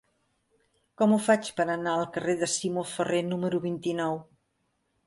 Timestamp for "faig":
1.27-1.51